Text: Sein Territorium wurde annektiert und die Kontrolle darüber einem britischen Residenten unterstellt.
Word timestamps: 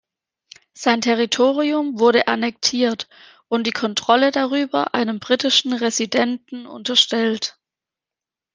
Sein 0.73 1.01
Territorium 1.01 1.99
wurde 1.99 2.27
annektiert 2.27 3.07
und 3.49 3.67
die 3.67 3.71
Kontrolle 3.71 4.31
darüber 4.31 4.95
einem 4.95 5.19
britischen 5.19 5.73
Residenten 5.73 6.65
unterstellt. 6.65 7.59